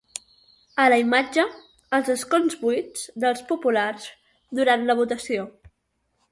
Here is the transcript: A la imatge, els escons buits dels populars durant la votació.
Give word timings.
A 0.83 0.87
la 0.93 0.97
imatge, 1.01 1.43
els 1.99 2.09
escons 2.15 2.57
buits 2.63 3.05
dels 3.27 3.45
populars 3.53 4.11
durant 4.61 4.89
la 4.91 5.01
votació. 5.05 5.49